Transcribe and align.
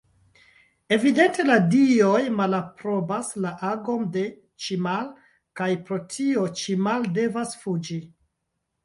Evidente, 0.95 1.43
la 1.49 1.57
dioj 1.73 2.21
malaprobas 2.37 3.29
la 3.45 3.51
agon 3.73 4.07
de 4.15 4.23
Ĉimal, 4.65 5.11
kaj 5.61 5.69
pro 5.91 5.99
tio 6.15 6.47
Ĉimal 6.63 7.07
devas 7.19 7.55
fuĝi. 7.61 8.01